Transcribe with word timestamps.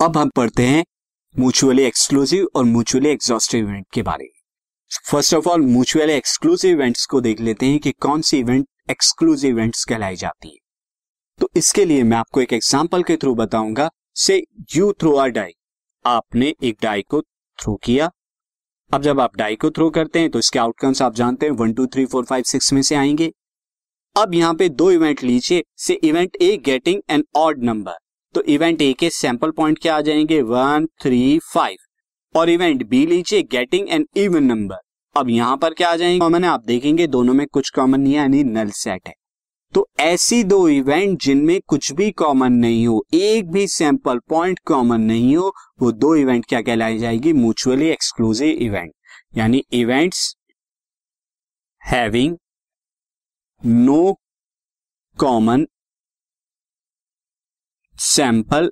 अब 0.00 0.16
हम 0.16 0.28
पढ़ते 0.28 0.62
हैं 0.62 0.84
म्यूचुअली 1.38 1.82
एक्सक्लूसिव 1.82 2.46
और 2.56 2.64
म्यूचुअली 2.64 3.08
एग्जॉस्टिव 3.08 3.68
इवेंट 3.68 3.86
के 3.92 4.02
बारे 4.02 4.24
में। 4.24 4.40
First 5.10 5.34
of 5.34 5.48
all 5.48 5.62
mutually 5.62 6.12
exclusive 6.12 6.70
events 6.70 7.04
को 7.06 7.20
देख 7.20 7.40
लेते 7.40 7.66
हैं 7.66 7.78
कि 7.78 7.92
कौन 7.92 8.22
सी 8.22 8.38
इवेंट 8.38 8.66
एक्सक्लूसिव 8.90 9.50
इवेंट्स 9.50 9.84
कहलाई 9.84 10.16
जाती 10.16 10.48
है। 10.48 10.58
तो 11.40 11.50
इसके 11.56 11.84
लिए 11.84 12.02
मैं 12.02 12.16
आपको 12.16 12.40
एक 12.40 12.52
एग्जांपल 12.52 13.02
के 13.02 13.16
थ्रू 13.16 13.34
बताऊँगा। 13.34 13.90
से 14.14 14.42
यू 14.76 14.92
थ्रो 14.92 15.12
अ 15.12 15.26
डाई 15.26 15.52
आपने 16.04 16.54
एक 16.62 16.78
डाई 16.82 17.02
को 17.02 17.22
थ्रो 17.58 17.76
किया। 17.76 18.10
अब 18.90 19.02
जब 19.02 19.20
आप 19.20 19.36
डाई 19.36 19.56
को 19.56 19.70
थ्रो 19.70 19.90
करते 19.90 20.20
हैं 20.20 20.30
तो 20.30 20.38
इसके 20.38 20.58
आउटकम्स 20.58 21.02
आप 21.02 21.14
जानते 21.14 21.46
हैं 21.46 21.52
one 21.52 21.72
two 21.72 21.86
three 21.86 22.06
four 22.06 22.24
five 22.24 22.42
six 22.42 22.72
में 22.72 22.82
से 22.82 22.94
आएँगे। 22.94 23.32
अब 24.16 24.34
यहाँ 24.34 24.54
पे 24.54 24.68
दो 24.68 24.90
इवेंट 24.90 25.22
लीजिए। 25.22 25.64
Say 25.76 25.94
event 25.94 26.36
A 26.36 26.56
getting 26.56 27.02
an 27.10 27.24
odd 27.36 27.64
number 27.64 27.98
तो 28.34 28.42
इवेंट 28.42 28.82
ए 28.82 28.92
के 28.92 29.10
सैंपल 29.10 29.50
पॉइंट 29.50 29.78
क्या 29.78 29.96
आ 29.96 30.00
जाएँगे? 30.00 30.40
वन 30.42 30.86
थ्री 31.02 31.38
फाइव 31.52 32.38
और 32.38 32.50
इवेंट 32.50 32.86
बी 32.88 33.04
लीजिए 33.06 33.42
गेटिंग 33.42 33.88
एन 33.88 34.06
इवन 34.16 34.44
नंबर 34.44 34.76
अब 35.16 35.28
यहाँ 35.30 35.56
पर 35.56 35.74
क्या 35.74 35.90
आ 35.90 35.96
जाएँगे? 35.96 36.18
कॉमन 36.18 36.44
है। 36.44 36.50
आप 36.50 36.64
देखेंगे 36.66 37.06
दोनों 37.06 37.34
में 37.34 37.46
कुछ 37.46 37.70
कॉमन 37.70 38.00
नहीं 38.00 38.12
है, 38.12 38.18
यानी 38.18 38.42
नल 38.44 38.70
सेट 38.70 39.08
है। 39.08 39.14
तो 39.74 39.86
ऐसी 40.00 40.42
दो 40.44 40.68
इवेंट 40.68 41.18
जिनमें 41.22 41.60
कुछ 41.66 41.92
भी 41.92 42.10
कॉमन 42.10 42.52
नहीं 42.52 42.86
हो, 42.86 43.04
एक 43.14 43.50
भी 43.50 43.66
सैंपल 43.68 44.18
पॉइंट 44.28 44.58
कॉमन 44.64 45.00
नहीं 45.00 45.36
हो, 45.36 45.52
वो 45.82 45.90
दो 45.92 46.14
इवेंट 46.16 46.46
क्या 46.46 46.60
कहलाई 46.62 46.98
जाएगी? 46.98 47.32
म्यूचुअली 47.32 47.88
एक्सक्लूसिव 47.88 48.48
इवेंट 48.48 48.92
यानी 49.36 49.62
events 49.72 50.34
having 51.82 52.36
no 53.62 54.12
common 55.18 55.66
sample 58.00 58.70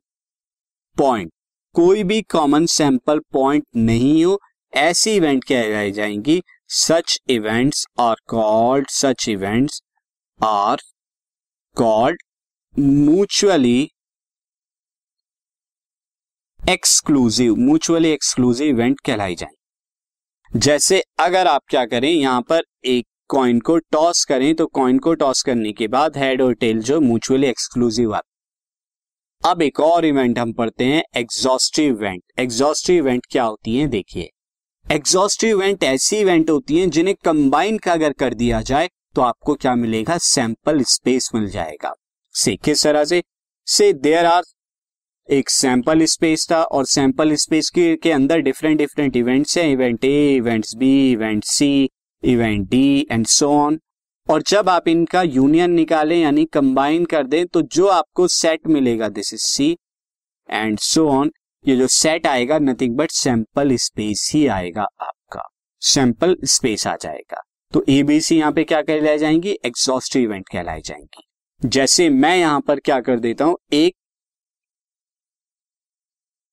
point 0.97 1.31
कोई 1.75 2.03
भी 2.05 2.21
कॉमन 2.31 2.67
सैंपल 2.67 3.19
पॉइंट 3.33 3.65
नहीं 3.77 4.25
हो, 4.25 4.39
ऐसी 4.73 5.11
इवेंट 5.17 5.45
कहलाई 5.45 5.91
जाएँगी 5.93 6.41
such 6.69 7.19
events 7.31 7.84
are 8.01 8.17
called 8.29 8.89
such 8.91 9.29
events 9.29 9.81
are 10.41 10.83
called 11.77 12.23
mutually 12.75 13.91
exclusive 16.61 17.55
mutually 17.56 18.11
exclusive 18.11 18.69
event 18.69 19.01
कहलाई 19.01 19.34
जाए। 19.34 20.59
जैसे 20.59 21.03
अगर 21.21 21.47
आप 21.47 21.62
क्या 21.71 21.84
करें, 21.87 22.11
यहाँ 22.11 22.43
पर 22.43 22.62
एक 22.84 23.06
कॉइन 23.29 23.61
को 23.61 23.79
टॉस 23.93 24.25
करें 24.25 24.55
तो 24.55 24.67
कॉइन 24.67 24.99
को 24.99 25.15
टॉस 25.15 25.43
करने 25.43 25.73
के 25.73 25.89
बाद 25.89 26.17
हेड 26.17 26.43
और 26.43 26.55
टेल 26.55 26.83
जो 26.83 27.01
म्यूचुअली 27.01 27.47
एक्सक्लूसिव 27.47 28.15
आता 28.15 28.28
अब 29.42 29.61
एक 29.62 29.78
और 29.81 30.05
इवेंट 30.05 30.39
हम 30.39 30.53
पढ़ते 30.53 30.84
हैं 30.84 31.03
एग्जॉस्टिव 31.17 31.84
इवेंट 31.86 32.22
एग्जॉस्टिव 32.39 32.97
इवेंट 32.97 33.27
क्या 33.31 33.42
होती 33.44 33.77
है? 33.77 33.86
देखिए। 33.86 34.28
एग्जॉस्टिव 34.84 35.62
इवेंट 35.62 35.84
ऐसी 35.84 36.17
इवेंट 36.17 36.50
होती 36.50 36.78
हैं 36.78 36.89
जिन्हें 36.91 37.14
कंबाइन 37.25 37.78
का 37.78 37.92
अगर 37.92 38.12
कर 38.12 38.34
दिया 38.34 38.61
जाए 38.62 38.89
तो 39.14 39.22
आपको 39.22 39.55
क्या 39.55 39.75
मिलेगा? 39.75 40.19
सैंपल 40.19 40.83
स्पेस 40.83 41.31
मिल 41.34 41.48
जाएगा। 41.50 41.94
से 42.34 42.56
किस 42.56 42.83
तरह 42.84 43.05
से। 43.05 43.22
से 43.66 43.92
देयर 43.92 44.27
आर 44.27 44.42
एक 45.28 45.50
सैंपल 45.50 46.05
स्पेस 46.05 46.47
था 46.50 46.62
और 46.62 46.84
सैंपल 46.86 47.34
स्पेस 47.34 47.70
के, 47.70 47.97
के 47.97 48.12
अंदर 48.12 48.41
डिफरेंट 48.41 48.78
डिफरेंट 48.78 49.16
इवेंट्स 49.16 49.59
हैं। 49.59 49.69
Event 49.69 50.05
A 50.05 50.34
events 50.36 50.77
B 50.77 51.11
event 51.12 51.44
C 51.44 51.89
event 52.25 52.69
D 52.69 53.06
and 53.11 53.27
so 53.27 53.50
on 53.56 53.81
और 54.29 54.43
जब 54.43 54.69
आप 54.69 54.89
इनका 54.89 55.23
यूनियन 55.23 55.71
निकालें, 55.71 56.17
यानी 56.17 56.45
कंबाइन 56.45 57.05
कर 57.05 57.27
दें 57.27 57.47
तो 57.47 57.62
जो 57.62 57.87
आपको 57.87 58.27
सेट 58.29 58.67
मिलेगा 58.67 59.09
this 59.09 59.33
is 59.34 59.43
C 59.43 59.77
and 60.48 60.79
so 60.79 61.09
on 61.11 61.31
ये 61.65 61.77
जो 61.77 61.87
सेट 61.87 62.27
आएगा 62.27 62.59
नथिंग 62.59 62.97
बट 62.97 63.11
सैंपल 63.11 63.77
स्पेस 63.77 64.31
ही 64.34 64.47
आएगा 64.47 64.83
आपका। 65.00 65.43
सैंपल 65.83 66.37
स्पेस 66.44 66.87
आ 66.87 66.94
जाएगा। 66.97 67.43
तो 67.72 67.84
एबीसी 67.88 68.38
यहाँ 68.38 68.53
पे 68.53 68.65
क्या 68.65 68.81
कहलाई 68.83 69.19
जाएँगी? 69.19 69.50
एग्जॉस्टिव 69.65 70.22
इवेंट 70.22 70.49
कहलाई 70.49 70.81
जाएँगी। 70.81 71.69
जैसे 71.69 72.09
मैं 72.11 72.37
यहाँ 72.37 72.61
पर 72.61 72.81
क्या 72.81 73.00
कर 73.00 73.19
देता 73.19 73.44
हूँ? 73.44 73.56
एक 73.72 73.94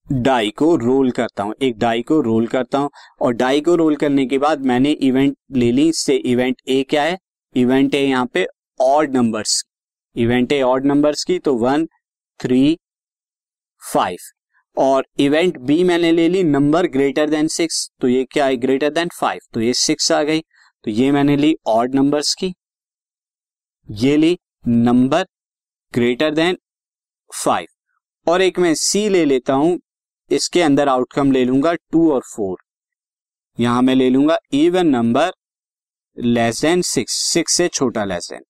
डाई 0.07 0.49
को 0.49 0.75
रोल 0.75 1.11
करता 1.11 1.43
हूँ। 1.43 1.53
एक 1.61 1.77
डाई 1.77 2.01
को 2.01 2.19
रोल 2.21 2.47
करता 2.47 2.77
हूँ। 2.77 2.89
और 3.21 3.33
डाई 3.33 3.61
को 3.61 3.75
रोल 3.75 3.95
करने 3.95 4.25
के 4.25 4.37
बाद 4.37 4.65
मैंने 4.65 4.91
इवेंट 4.91 5.37
ले 5.51 5.71
ली, 5.71 5.87
इससे 5.89 6.15
इवेंट 6.15 6.61
ए 6.67 6.83
क्या 6.89 7.03
है? 7.03 7.17
इवेंट 7.55 7.95
है 7.95 8.01
यहाँ 8.01 8.25
पे 8.25 8.45
ऑड 8.79 9.15
नंबर्स 9.15 9.63
इवेंट 10.15 10.53
है 10.53 10.61
ऑड 10.63 10.85
नंबर्स 10.85 11.23
की 11.23 11.37
तो 11.39 11.53
वन 11.57 11.85
थ्री 12.39 12.77
फाइव 13.81 14.17
और 14.77 15.05
इवेंट 15.19 15.57
बी 15.59 15.83
मैंने 15.83 16.11
ले 16.11 16.27
ली 16.29 16.43
नंबर 16.43 16.87
ग्रेटर 16.87 17.29
देन 17.29 17.47
सिक्स 17.47 17.89
तो 18.01 18.07
ये 18.07 18.23
क्या 18.31 18.45
है? 18.45 18.55
ग्रेटर 18.57 18.89
देन 18.89 19.09
फाइव 19.13 19.39
तो 19.53 19.61
ये 19.61 19.73
सिक्स 19.73 20.11
आ 20.11 20.21
गई। 20.23 20.41
तो 20.85 20.91
ये 20.91 21.11
मैंने 21.11 21.35
ली 21.37 21.55
ऑड 21.67 21.95
नंबर्स 21.95 22.33
की। 22.33 22.53
ये 23.89 24.15
ली 24.17 24.37
नंबर 24.67 25.25
ग्रेटर 25.93 26.33
देन 26.35 26.57
फाइव 27.31 28.31
और 28.31 28.41
एक 28.41 28.59
मैं 28.59 28.73
सी 28.75 29.07
ले 29.09 29.23
लेता 29.25 29.53
हूँ। 29.53 29.79
इसके 30.31 30.61
अंदर 30.61 30.89
आउटकम 30.89 31.31
ले 31.31 31.43
लूँगा 31.45 31.73
टू 31.73 32.11
और 32.11 32.21
फोर 32.25 32.57
यहाँ 33.57 33.81
मैं 33.81 33.95
ले 33.95 34.09
लूँगा 34.09 34.37
even 34.53 34.87
number 34.87 35.31
less 36.17 36.61
than 36.61 36.81
six 36.81 37.13
six 37.13 37.53
से 37.53 37.67
छोटा 37.67 38.05
लेस 38.05 38.27
देन 38.31 38.41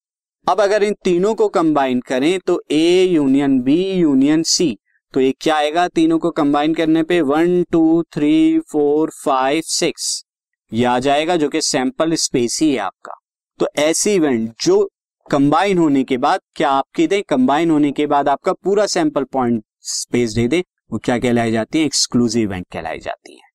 अब 0.48 0.62
अगर 0.62 0.84
इन 0.84 0.96
तीनों 1.04 1.36
को 1.36 1.48
कंबाइन 1.48 2.00
करें 2.00 2.40
तो 2.40 2.62
A 2.72 3.04
union 3.04 3.62
B 3.62 3.92
union 3.92 4.44
C 4.44 4.78
तो 5.14 5.22
ये 5.22 5.34
क्या 5.42 5.56
आएगा 5.56 5.88
तीनों 5.88 6.20
को 6.20 6.32
कंबाइन 6.32 6.74
करने 6.74 7.04
पे? 7.04 7.22
One 7.22 7.64
two 7.64 8.04
three 8.14 8.60
four 8.60 9.12
five 9.24 9.62
six 9.66 10.26
ये 10.74 10.86
आ 10.86 11.00
जाएगा 11.00 11.36
जो 11.36 11.50
कि 11.50 11.62
सैंपल 11.62 12.14
स्पेस 12.14 12.60
ही 12.62 12.72
है 12.72 12.78
आपका। 12.78 13.14
तो 13.60 13.68
ऐसी 13.76 14.14
इवेंट 14.14 14.54
जो 14.62 14.92
कंबाइन 15.32 15.78
होने 15.78 16.04
के 16.04 16.18
बाद, 16.18 16.40
क्या 16.56 16.70
आपके 16.70 17.08
दें? 17.08 17.24
कंबाइन 17.24 17.72
होने 17.72 17.92
के 17.92 18.08
बाद 18.08 18.30
आपका 18.30 18.54
पूरा 18.54 18.86
सैंपल 18.86 19.24
पॉइंट 19.24 19.64
स्पेस 19.82 20.34
दे 20.34 20.48
दे। 20.48 20.64
वो 20.92 20.98
क्या 20.98 21.20
कहलाई 21.20 21.52
जाती 21.52 21.80
है? 21.80 21.86
एक्सक्लूसिव 21.86 22.42
इवेंट 22.42 22.66
कहलाई 22.72 23.00
जाती 23.00 23.34
है। 23.34 23.55